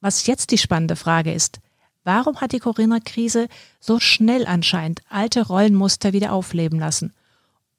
Was 0.01 0.27
jetzt 0.27 0.51
die 0.51 0.58
spannende 0.58 0.96
Frage 0.96 1.34
ist, 1.34 1.60
warum 2.04 2.39
hat 2.39 2.51
die 2.51 2.60
Corona-Krise 2.60 3.48
so 3.80 4.00
schnell 4.00 4.46
anscheinend 4.46 5.01
alte 5.10 5.46
Rollenmuster 5.46 6.13
wieder 6.13 6.32
aufleben 6.32 6.80
lassen? 6.80 7.13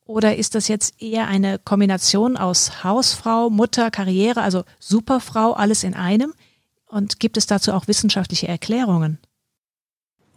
Oder 0.05 0.37
ist 0.37 0.55
das 0.55 0.69
jetzt 0.69 1.03
eher 1.03 1.29
eine 1.29 1.59
Kombination 1.59 2.37
aus 2.37 2.83
Hausfrau, 2.83 3.51
Mutter, 3.51 3.91
Karriere, 3.91 4.41
also 4.41 4.65
Superfrau, 4.81 5.53
alles 5.53 5.85
in 5.85 5.95
einem? 5.95 6.33
Und 6.87 7.21
gibt 7.21 7.37
es 7.37 7.47
dazu 7.47 7.73
auch 7.73 7.89
wissenschaftliche 7.89 8.49
Erklärungen? 8.49 9.19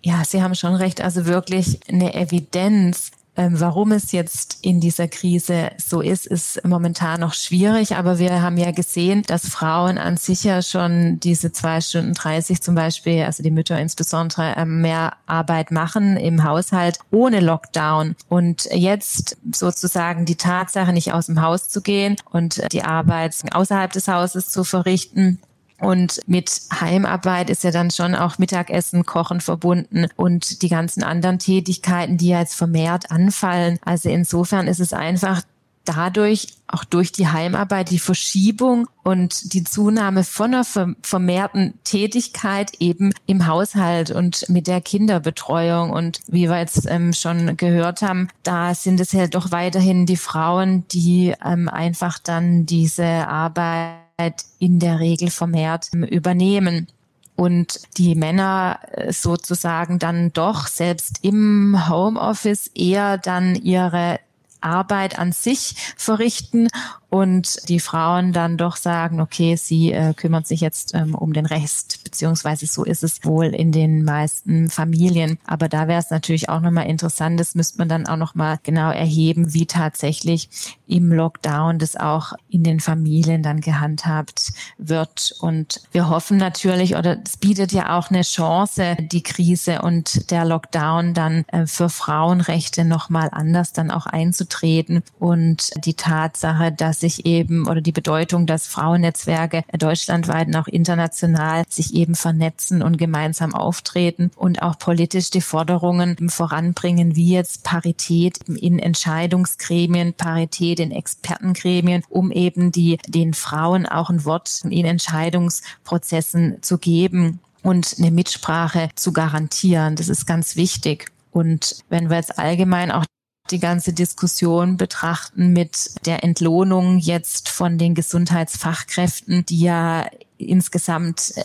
Ja, 0.04 0.24
Sie 0.26 0.44
haben 0.44 0.56
schon 0.56 0.76
recht. 0.76 1.00
Also 1.00 1.26
wirklich 1.26 1.80
eine 1.88 2.14
Evidenz 2.14 3.12
warum 3.36 3.92
es 3.94 4.12
jetzt 4.12 4.60
in 4.62 4.82
dieser 4.82 5.08
Krise 5.08 5.72
so 5.78 6.02
ist, 6.02 6.28
ist 6.28 6.64
momentan 6.66 7.22
noch 7.22 7.34
schwierig. 7.34 7.96
Aber 7.96 8.20
wir 8.20 8.42
haben 8.42 8.58
ja 8.58 8.72
gesehen, 8.72 9.24
dass 9.26 9.48
Frauen 9.48 9.98
an 9.98 10.18
sich 10.18 10.44
ja 10.44 10.62
schon 10.62 11.20
diese 11.20 11.52
zwei 11.52 11.80
Stunden 11.80 12.14
30 12.14 12.62
zum 12.62 12.76
Beispiel, 12.76 13.24
also 13.24 13.42
die 13.42 13.52
Mütter 13.52 13.80
insbesondere, 13.80 14.56
ähm, 14.58 14.82
mehr 14.82 15.14
Arbeit 15.28 15.72
machen 15.72 16.18
im 16.18 16.44
Haushalt 16.44 17.00
ohne 17.10 17.40
Lockdown. 17.40 18.16
Und 18.28 18.68
jetzt 18.74 19.38
sozusagen 19.54 20.26
die 20.26 20.36
Tatsache, 20.36 20.92
nicht 20.92 21.14
aus 21.14 21.28
dem 21.28 21.42
Haus 21.42 21.70
zu 21.70 21.82
gehen 21.82 22.18
und 22.32 22.62
die 22.72 22.84
Arbeit 22.84 23.36
außerhalb 23.52 23.92
des 23.94 24.08
Hauses 24.08 24.50
zu 24.50 24.64
verrichten, 24.64 25.40
und 25.82 26.22
mit 26.28 26.62
Heimarbeit 26.80 27.50
ist 27.50 27.64
ja 27.64 27.72
dann 27.72 27.90
schon 27.90 28.14
auch 28.14 28.38
Mittagessen, 28.38 29.04
Kochen 29.04 29.42
verbunden 29.42 30.08
und 30.16 30.62
die 30.62 30.70
ganzen 30.70 31.02
anderen 31.02 31.40
Tätigkeiten, 31.40 32.18
die 32.18 32.30
ja 32.30 32.40
jetzt 32.40 32.54
vermehrt 32.54 33.10
anfallen. 33.10 33.80
Also 33.84 34.10
insofern 34.10 34.68
ist 34.68 34.80
es 34.80 34.94
einfach 34.94 35.42
dadurch, 35.86 36.50
auch 36.68 36.84
durch 36.84 37.12
die 37.12 37.28
Heimarbeit, 37.28 37.90
die 37.90 37.98
Verschiebung 37.98 38.88
und 39.04 39.54
die 39.54 39.64
Zunahme 39.64 40.24
von 40.24 40.54
einer 40.54 40.96
vermehrten 41.02 41.74
Tätigkeit 41.84 42.74
eben 42.80 43.12
im 43.26 43.48
Haushalt 43.48 44.12
und 44.12 44.48
mit 44.50 44.68
der 44.68 44.82
Kinderbetreuung. 44.82 45.90
Und 45.90 46.20
wie 46.28 46.48
wir 46.48 46.60
jetzt 46.60 46.86
ähm, 46.88 47.12
schon 47.14 47.58
gehört 47.58 48.04
haben, 48.04 48.28
da 48.44 48.76
sind 48.76 49.00
es 49.00 49.12
ja 49.14 49.26
doch 49.26 49.52
weiterhin 49.52 50.06
die 50.06 50.18
Frauen, 50.18 50.88
die 50.90 51.34
ähm, 51.44 51.68
einfach 51.68 52.20
dann 52.20 52.68
diese 52.68 53.28
Arbeit 53.28 54.11
in 54.60 54.80
der 54.80 55.00
Regel 55.00 55.30
vermehrt 55.30 55.90
übernehmen 55.94 56.88
und 57.36 57.82
die 57.98 58.16
Männer 58.16 58.80
äh, 58.92 59.12
sozusagen 59.12 60.00
dann 60.00 60.32
doch 60.34 60.68
selbst 60.68 61.20
im 61.24 61.90
Homeoffice 61.90 62.68
eher 62.76 63.18
dann 63.18 63.56
ihre 63.56 64.20
Arbeit 64.62 65.18
an 65.18 65.32
sich 65.32 65.76
verrichten 65.98 66.68
und 67.10 67.68
die 67.68 67.80
Frauen 67.80 68.32
dann 68.32 68.58
doch 68.58 68.76
sagen, 68.76 69.20
okay, 69.20 69.56
sie 69.56 69.92
äh, 69.92 70.14
kümmern 70.14 70.44
sich 70.44 70.62
jetzt 70.62 70.94
ähm, 70.94 71.16
um 71.16 71.34
den 71.34 71.46
Rest, 71.46 72.04
beziehungsweise 72.04 72.68
so 72.68 72.86
ist 72.86 73.04
es 73.04 73.26
wohl 73.26 73.48
in 73.48 73.72
den 73.72 74.04
meisten 74.04 74.70
Familien. 74.70 75.40
Aber 75.46 75.68
da 75.68 75.88
wäre 75.88 76.00
es 76.00 76.10
natürlich 76.10 76.48
auch 76.48 76.62
nochmal 76.62 76.88
interessant, 76.88 77.40
das 77.40 77.56
müsste 77.56 77.80
man 77.80 77.90
dann 77.90 78.08
auch 78.08 78.18
nochmal 78.18 78.60
genau 78.64 78.92
erheben, 78.92 79.54
wie 79.54 79.66
tatsächlich 79.66 80.78
im 80.92 81.10
Lockdown 81.12 81.80
das 81.80 81.96
auch 81.96 82.34
in 82.50 82.64
den 82.64 82.82
Familien 82.82 83.44
dann 83.44 83.62
gehandhabt 83.62 84.52
wird. 84.78 85.34
Und 85.40 85.82
wir 85.94 86.10
hoffen 86.10 86.36
natürlich, 86.36 86.98
oder 86.98 87.18
es 87.26 87.38
bietet 87.38 87.72
ja 87.72 87.98
auch 87.98 88.10
eine 88.10 88.24
Chance, 88.24 88.98
die 89.00 89.24
Krise 89.24 89.82
und 89.82 90.30
der 90.32 90.44
Lockdown 90.44 91.14
dann 91.14 91.46
äh, 91.48 91.66
für 91.66 91.88
Frauenrechte 91.88 92.84
nochmal 92.84 93.30
anders 93.32 93.72
dann 93.72 93.90
auch 93.90 94.06
einzutreten 94.06 95.02
und 95.18 95.72
die 95.86 95.94
Tatsache, 95.94 96.74
dass 96.74 97.00
sich 97.00 97.26
eben 97.26 97.70
oder 97.70 97.80
die 97.80 97.94
Bedeutung, 97.94 98.46
dass 98.46 98.68
Frauennetzwerke 98.68 99.64
deutschlandweit 99.72 100.48
und 100.48 100.58
auch 100.58 100.68
international 100.68 101.64
sich 101.70 101.94
eben 101.94 102.16
vernetzen 102.16 102.82
und 102.82 102.98
gemeinsam 102.98 103.56
auftreten 103.56 104.32
und 104.36 104.62
auch 104.62 104.78
politisch 104.78 105.30
die 105.30 105.42
Forderungen 105.42 106.30
voranbringen, 106.30 107.16
wie 107.16 107.34
jetzt 107.34 107.64
Parität 107.64 108.40
in 108.50 108.78
Entscheidungsgremien, 108.78 110.14
Parität 110.14 110.81
in 110.82 110.92
Expertengremien, 110.92 112.04
um 112.10 112.32
eben 112.32 112.72
die, 112.72 112.98
den 113.08 113.34
Frauen 113.34 113.86
auch 113.86 114.10
ein 114.10 114.26
Wort 114.26 114.62
in 114.64 114.86
Entscheidungsprozessen 114.86 116.62
zu 116.62 116.78
geben 116.78 117.40
und 117.64 117.96
eine 117.98 118.12
Mitsprache 118.12 118.90
zu 118.96 119.14
garantieren. 119.14 119.96
Das 119.96 120.10
ist 120.10 120.26
ganz 120.26 120.56
wichtig. 120.56 121.12
Und 121.32 121.84
wenn 121.90 122.10
wir 122.10 122.18
jetzt 122.18 122.38
allgemein 122.38 122.92
auch 122.92 123.06
die 123.50 123.60
ganze 123.60 123.94
Diskussion 123.94 124.78
betrachten 124.78 125.52
mit 125.54 126.06
der 126.06 126.24
Entlohnung 126.24 126.98
jetzt 126.98 127.50
von 127.50 127.78
den 127.78 127.96
Gesundheitsfachkräften, 127.96 129.46
die 129.46 129.62
ja 129.62 130.08
insgesamt 130.38 131.34
äh, 131.36 131.44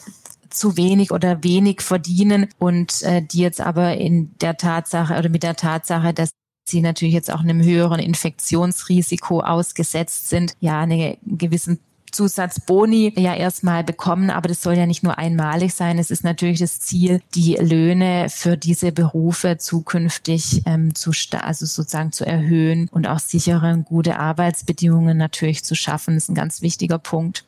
zu 0.51 0.77
wenig 0.77 1.11
oder 1.11 1.43
wenig 1.43 1.81
verdienen 1.81 2.49
und 2.59 3.03
äh, 3.03 3.23
die 3.23 3.41
jetzt 3.41 3.61
aber 3.61 3.97
in 3.97 4.37
der 4.39 4.57
Tatsache 4.57 5.19
oder 5.19 5.29
mit 5.29 5.43
der 5.43 5.57
Tatsache, 5.57 6.15
dass 6.15 6.31
sie 6.69 6.81
natürlich 6.81 7.15
jetzt 7.15 7.33
auch 7.33 7.41
einem 7.41 7.63
höheren 7.63 8.01
Infektionsrisiko 8.01 9.41
ausgesetzt 9.41 10.29
sind, 10.29 10.55
ja, 10.61 10.81
einen 10.81 11.17
gewissen 11.25 11.79
Zusatzboni 12.13 13.13
ja 13.17 13.35
erstmal 13.35 13.85
bekommen, 13.85 14.31
aber 14.31 14.49
das 14.49 14.63
soll 14.63 14.75
ja 14.75 14.87
nicht 14.87 15.03
nur 15.03 15.19
einmalig 15.19 15.75
sein. 15.75 15.99
Es 15.99 16.11
ist 16.11 16.25
natürlich 16.25 16.61
das 16.61 16.81
Ziel, 16.81 17.21
die 17.35 17.55
Löhne 17.55 18.29
für 18.31 18.57
diese 18.57 18.91
Berufe 18.93 19.59
zukünftig 19.59 20.63
ähm, 20.67 20.95
zu, 20.95 21.13
also 21.39 21.67
sozusagen 21.67 22.13
zu 22.13 22.25
erhöhen 22.25 22.89
und 22.91 23.07
auch 23.07 23.19
sichere, 23.19 23.85
gute 23.85 24.19
Arbeitsbedingungen 24.19 25.19
natürlich 25.19 25.65
zu 25.65 25.75
schaffen. 25.75 26.15
Das 26.15 26.25
ist 26.25 26.31
ein 26.31 26.35
ganz 26.35 26.63
wichtiger 26.63 26.99
Punkt. 26.99 27.45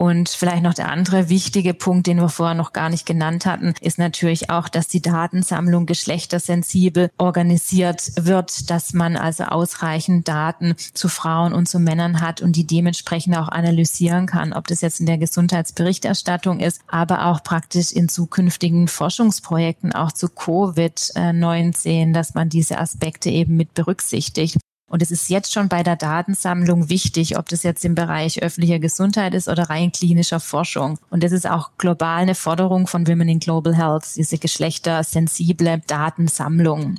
Und 0.00 0.30
vielleicht 0.30 0.62
noch 0.62 0.72
der 0.72 0.88
andere 0.88 1.28
wichtige 1.28 1.74
Punkt, 1.74 2.06
den 2.06 2.16
wir 2.16 2.30
vorher 2.30 2.54
noch 2.54 2.72
gar 2.72 2.88
nicht 2.88 3.04
genannt 3.04 3.44
hatten, 3.44 3.74
ist 3.82 3.98
natürlich 3.98 4.48
auch, 4.48 4.70
dass 4.70 4.88
die 4.88 5.02
Datensammlung 5.02 5.84
geschlechtersensibel 5.84 7.10
organisiert 7.18 8.10
wird, 8.18 8.70
dass 8.70 8.94
man 8.94 9.18
also 9.18 9.44
ausreichend 9.44 10.26
Daten 10.26 10.74
zu 10.94 11.10
Frauen 11.10 11.52
und 11.52 11.68
zu 11.68 11.78
Männern 11.78 12.22
hat 12.22 12.40
und 12.40 12.56
die 12.56 12.66
dementsprechend 12.66 13.36
auch 13.36 13.48
analysieren 13.48 14.24
kann, 14.24 14.54
ob 14.54 14.68
das 14.68 14.80
jetzt 14.80 15.00
in 15.00 15.06
der 15.06 15.18
Gesundheitsberichterstattung 15.18 16.60
ist, 16.60 16.80
aber 16.86 17.26
auch 17.26 17.42
praktisch 17.42 17.92
in 17.92 18.08
zukünftigen 18.08 18.88
Forschungsprojekten 18.88 19.92
auch 19.92 20.12
zu 20.12 20.28
Covid-19, 20.28 22.14
dass 22.14 22.32
man 22.32 22.48
diese 22.48 22.78
Aspekte 22.78 23.28
eben 23.28 23.54
mit 23.54 23.74
berücksichtigt. 23.74 24.56
Und 24.90 25.02
es 25.02 25.12
ist 25.12 25.30
jetzt 25.30 25.52
schon 25.52 25.68
bei 25.68 25.84
der 25.84 25.94
Datensammlung 25.94 26.88
wichtig, 26.88 27.38
ob 27.38 27.48
das 27.48 27.62
jetzt 27.62 27.84
im 27.84 27.94
Bereich 27.94 28.42
öffentlicher 28.42 28.80
Gesundheit 28.80 29.34
ist 29.34 29.46
oder 29.48 29.70
rein 29.70 29.92
klinischer 29.92 30.40
Forschung. 30.40 30.98
Und 31.10 31.22
das 31.22 31.30
ist 31.30 31.48
auch 31.48 31.70
global 31.78 32.22
eine 32.22 32.34
Forderung 32.34 32.88
von 32.88 33.06
Women 33.06 33.28
in 33.28 33.38
Global 33.38 33.76
Health, 33.76 34.16
diese 34.16 34.38
geschlechtersensible 34.38 35.80
Datensammlung. 35.86 36.96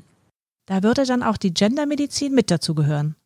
Da 0.67 0.83
würde 0.83 1.03
dann 1.03 1.21
auch 1.21 1.35
die 1.35 1.53
Gendermedizin 1.53 2.33
mit 2.33 2.49
dazugehören. 2.49 3.17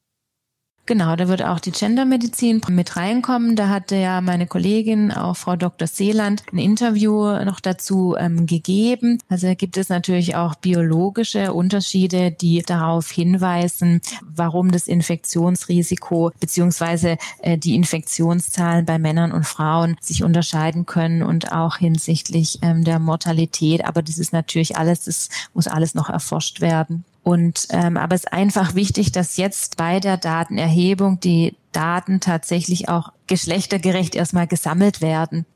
Genau, 0.87 1.15
da 1.15 1.27
wird 1.27 1.41
auch 1.41 1.59
die 1.59 1.71
Gendermedizin 1.71 2.61
mit 2.69 2.95
reinkommen. 2.95 3.55
Da 3.55 3.69
hatte 3.69 3.95
ja 3.95 4.21
meine 4.21 4.45
Kollegin, 4.45 5.11
auch 5.11 5.35
Frau 5.35 5.55
Dr. 5.55 5.87
Seeland, 5.87 6.43
ein 6.53 6.59
Interview 6.59 7.43
noch 7.43 7.59
dazu 7.59 8.15
ähm, 8.19 8.45
gegeben. 8.45 9.17
Also 9.27 9.55
gibt 9.55 9.77
es 9.77 9.89
natürlich 9.89 10.35
auch 10.35 10.53
biologische 10.53 11.53
Unterschiede, 11.53 12.29
die 12.29 12.61
darauf 12.61 13.09
hinweisen, 13.09 13.99
warum 14.21 14.71
das 14.71 14.87
Infektionsrisiko 14.87 16.31
beziehungsweise 16.39 17.17
äh, 17.41 17.57
die 17.57 17.73
Infektionszahlen 17.73 18.85
bei 18.85 18.99
Männern 18.99 19.31
und 19.31 19.47
Frauen 19.47 19.97
sich 20.01 20.23
unterscheiden 20.23 20.85
können 20.85 21.23
und 21.23 21.51
auch 21.51 21.77
hinsichtlich 21.77 22.59
ähm, 22.61 22.83
der 22.83 22.99
Mortalität. 22.99 23.85
Aber 23.85 24.03
das 24.03 24.19
ist 24.19 24.33
natürlich 24.33 24.77
alles, 24.77 25.05
das 25.05 25.29
muss 25.55 25.65
alles 25.65 25.95
noch 25.95 26.11
erforscht 26.11 26.61
werden. 26.61 27.05
Und 27.25 27.69
ähm, 27.71 27.97
aber 27.97 28.13
es 28.13 28.25
ist 28.25 28.33
einfach 28.33 28.75
wichtig, 28.75 29.11
dass 29.11 29.35
jetzt 29.37 29.77
bei 29.77 29.99
der 29.99 30.15
Datenerhebung 30.15 31.19
die 31.19 31.55
Daten 31.71 32.19
tatsächlich 32.19 32.87
auch 32.87 33.11
geschlechtergerecht 33.25 34.13
erstmal 34.13 34.45
gesammelt 34.45 35.01
werden. 35.01 35.47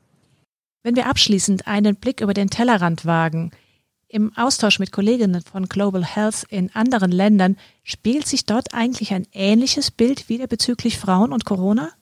Wenn 0.82 0.96
wir 0.96 1.06
abschließend 1.06 1.68
einen 1.68 1.94
Blick 1.94 2.22
über 2.22 2.34
den 2.34 2.50
Tellerrand 2.50 3.06
wagen, 3.06 3.52
im 4.08 4.36
Austausch 4.36 4.80
mit 4.80 4.90
Kolleginnen 4.90 5.42
von 5.42 5.66
Global 5.66 6.04
Health 6.04 6.44
in 6.48 6.74
anderen 6.74 7.12
Ländern 7.12 7.56
spielt 7.84 8.26
sich 8.26 8.46
dort 8.46 8.74
eigentlich 8.74 9.14
ein 9.14 9.28
ähnliches 9.30 9.92
Bild 9.92 10.28
wieder 10.28 10.48
bezüglich 10.48 10.98
Frauen 10.98 11.32
und 11.32 11.44
Corona? 11.44 11.92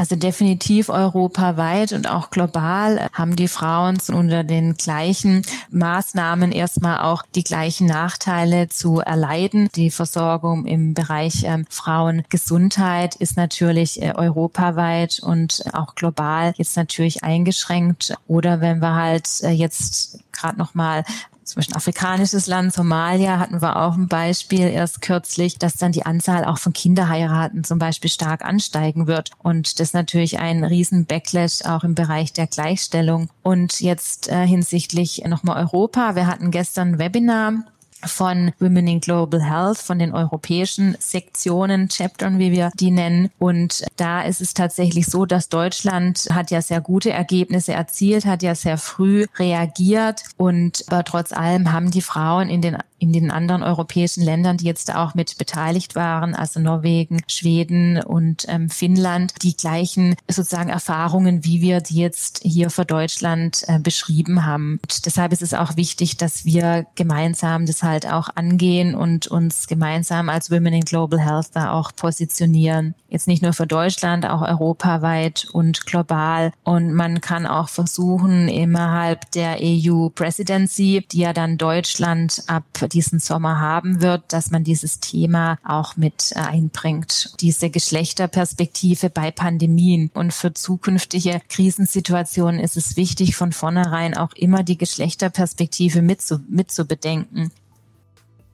Also 0.00 0.16
definitiv 0.16 0.88
europaweit 0.88 1.92
und 1.92 2.08
auch 2.08 2.30
global 2.30 3.10
haben 3.12 3.36
die 3.36 3.48
Frauen 3.48 3.98
unter 4.10 4.44
den 4.44 4.78
gleichen 4.78 5.42
Maßnahmen 5.68 6.52
erstmal 6.52 7.00
auch 7.00 7.22
die 7.34 7.44
gleichen 7.44 7.86
Nachteile 7.86 8.70
zu 8.70 9.00
erleiden. 9.00 9.68
Die 9.74 9.90
Versorgung 9.90 10.64
im 10.64 10.94
Bereich 10.94 11.44
ähm, 11.44 11.66
Frauengesundheit 11.68 13.14
ist 13.16 13.36
natürlich 13.36 14.00
äh, 14.00 14.14
europaweit 14.14 15.20
und 15.22 15.64
auch 15.74 15.94
global 15.94 16.54
jetzt 16.56 16.78
natürlich 16.78 17.22
eingeschränkt. 17.22 18.14
Oder 18.26 18.62
wenn 18.62 18.80
wir 18.80 18.94
halt 18.94 19.28
äh, 19.42 19.50
jetzt 19.50 20.18
gerade 20.32 20.56
noch 20.56 20.74
mal 20.74 21.04
zum 21.50 21.60
Beispiel 21.60 21.76
afrikanisches 21.76 22.46
Land, 22.46 22.72
Somalia, 22.72 23.38
hatten 23.38 23.60
wir 23.60 23.76
auch 23.76 23.94
ein 23.94 24.08
Beispiel 24.08 24.68
erst 24.68 25.02
kürzlich, 25.02 25.58
dass 25.58 25.76
dann 25.76 25.92
die 25.92 26.06
Anzahl 26.06 26.44
auch 26.44 26.58
von 26.58 26.72
Kinderheiraten 26.72 27.64
zum 27.64 27.78
Beispiel 27.78 28.10
stark 28.10 28.44
ansteigen 28.44 29.06
wird. 29.06 29.30
Und 29.38 29.78
das 29.80 29.88
ist 29.88 29.94
natürlich 29.94 30.38
ein 30.38 30.64
riesen 30.64 31.06
Backlash 31.06 31.62
auch 31.64 31.84
im 31.84 31.94
Bereich 31.94 32.32
der 32.32 32.46
Gleichstellung. 32.46 33.28
Und 33.42 33.80
jetzt 33.80 34.28
äh, 34.28 34.46
hinsichtlich 34.46 35.22
nochmal 35.26 35.62
Europa. 35.62 36.14
Wir 36.14 36.26
hatten 36.26 36.50
gestern 36.50 36.94
ein 36.94 36.98
Webinar 36.98 37.64
von 38.04 38.52
Women 38.58 38.88
in 38.88 39.00
Global 39.00 39.42
Health, 39.42 39.78
von 39.78 39.98
den 39.98 40.12
europäischen 40.12 40.96
Sektionen, 40.98 41.88
Chaptern, 41.88 42.38
wie 42.38 42.52
wir 42.52 42.70
die 42.78 42.90
nennen. 42.90 43.30
Und 43.38 43.84
da 43.96 44.22
ist 44.22 44.40
es 44.40 44.54
tatsächlich 44.54 45.06
so, 45.06 45.26
dass 45.26 45.48
Deutschland 45.48 46.28
hat 46.32 46.50
ja 46.50 46.62
sehr 46.62 46.80
gute 46.80 47.10
Ergebnisse 47.10 47.72
erzielt, 47.72 48.26
hat 48.26 48.42
ja 48.42 48.54
sehr 48.54 48.78
früh 48.78 49.26
reagiert 49.38 50.22
und 50.36 50.84
aber 50.88 51.04
trotz 51.04 51.32
allem 51.32 51.72
haben 51.72 51.90
die 51.90 52.02
Frauen 52.02 52.48
in 52.48 52.62
den 52.62 52.76
in 53.00 53.12
den 53.12 53.30
anderen 53.30 53.62
europäischen 53.62 54.22
Ländern, 54.22 54.58
die 54.58 54.66
jetzt 54.66 54.94
auch 54.94 55.14
mit 55.14 55.38
beteiligt 55.38 55.94
waren, 55.94 56.34
also 56.34 56.60
Norwegen, 56.60 57.22
Schweden 57.26 58.00
und 58.02 58.44
ähm, 58.48 58.68
Finnland, 58.68 59.32
die 59.42 59.56
gleichen 59.56 60.14
sozusagen 60.28 60.68
Erfahrungen, 60.68 61.42
wie 61.44 61.62
wir 61.62 61.80
die 61.80 61.96
jetzt 61.96 62.40
hier 62.44 62.68
für 62.68 62.84
Deutschland 62.84 63.64
äh, 63.66 63.78
beschrieben 63.78 64.44
haben. 64.44 64.80
Und 64.82 65.06
deshalb 65.06 65.32
ist 65.32 65.42
es 65.42 65.54
auch 65.54 65.76
wichtig, 65.76 66.18
dass 66.18 66.44
wir 66.44 66.86
gemeinsam 66.94 67.64
das 67.64 67.82
halt 67.90 68.06
auch 68.06 68.28
angehen 68.34 68.94
und 68.94 69.26
uns 69.26 69.66
gemeinsam 69.66 70.28
als 70.28 70.50
Women 70.50 70.72
in 70.72 70.84
Global 70.84 71.20
Health 71.20 71.48
da 71.54 71.72
auch 71.72 71.92
positionieren. 71.94 72.94
Jetzt 73.08 73.26
nicht 73.26 73.42
nur 73.42 73.52
für 73.52 73.66
Deutschland, 73.66 74.24
auch 74.24 74.42
europaweit 74.42 75.48
und 75.52 75.84
global. 75.86 76.52
Und 76.62 76.94
man 76.94 77.20
kann 77.20 77.46
auch 77.46 77.68
versuchen, 77.68 78.48
innerhalb 78.48 79.30
der 79.32 79.58
EU 79.60 80.08
Presidency, 80.08 81.04
die 81.10 81.18
ja 81.18 81.32
dann 81.32 81.58
Deutschland 81.58 82.44
ab 82.46 82.64
diesen 82.92 83.18
Sommer 83.18 83.58
haben 83.58 84.00
wird, 84.00 84.32
dass 84.32 84.52
man 84.52 84.62
dieses 84.62 85.00
Thema 85.00 85.58
auch 85.64 85.96
mit 85.96 86.32
einbringt. 86.36 87.34
Diese 87.40 87.70
Geschlechterperspektive 87.70 89.10
bei 89.10 89.32
Pandemien 89.32 90.10
und 90.14 90.32
für 90.32 90.54
zukünftige 90.54 91.40
Krisensituationen 91.48 92.60
ist 92.60 92.76
es 92.76 92.96
wichtig, 92.96 93.34
von 93.34 93.52
vornherein 93.52 94.16
auch 94.16 94.32
immer 94.34 94.62
die 94.62 94.78
Geschlechterperspektive 94.78 96.02
mit 96.02 96.20
mit 96.48 96.70
zu. 96.70 96.86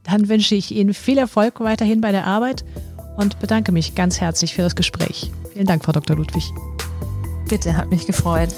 Dann 0.07 0.29
wünsche 0.29 0.55
ich 0.55 0.71
Ihnen 0.71 0.95
viel 0.95 1.19
Erfolg 1.19 1.61
weiterhin 1.61 2.01
bei 2.01 2.12
der 2.12 2.27
Arbeit 2.27 2.64
und 3.16 3.38
bedanke 3.40 3.73
mich 3.73 3.95
ganz 3.95 4.21
herzlich 4.21 4.55
für 4.55 4.62
das 4.62 4.77
Gespräch. 4.77 5.31
Vielen 5.53 5.66
Dank, 5.66 5.85
Frau 5.85 5.92
Dr. 5.92 6.16
Ludwig. 6.16 6.45
Bitte, 7.49 7.77
hat 7.77 7.90
mich 7.90 8.07
gefreut. 8.07 8.55